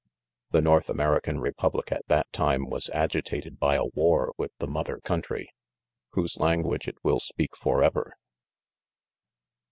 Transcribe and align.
The 0.49 0.61
North 0.61 0.89
American 0.89 1.39
republic 1.39 1.91
at 1.91 2.07
that 2.07 2.25
time, 2.33 2.67
was 2.71 2.89
agitated 2.89 3.59
by 3.59 3.75
a 3.75 3.85
war 3.85 4.33
with 4.35 4.49
the 4.57 4.65
mother 4.65 4.97
country, 4.97 5.53
whose 6.13 6.39
language 6.39 6.87
it 6.87 6.97
will 7.03 7.19
speak 7.19 7.55
forever. 7.55 8.15